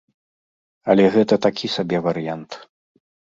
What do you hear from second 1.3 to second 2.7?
такі сабе варыянт.